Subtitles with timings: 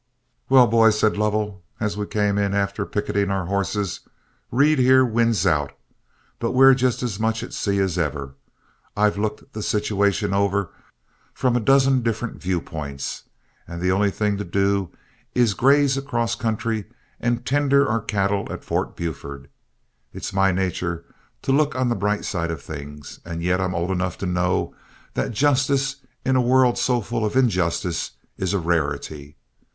[0.49, 3.99] "Well, boys," said Lovell, as we came in after picketing our horses,
[4.49, 5.73] "Reed, here, wins out,
[6.39, 8.33] but we're just as much at sea as ever.
[8.97, 10.71] I've looked the situation over
[11.35, 13.25] from a dozen different viewpoints,
[13.67, 14.89] and the only thing to do
[15.35, 16.85] is graze across country
[17.19, 19.49] and tender our cattle at Fort Buford.
[20.13, 21.05] It's my nature
[21.43, 24.73] to look on the bright side of things, and yet I'm old enough to know
[25.13, 29.35] that justice, in a world so full of injustice, is a rarity.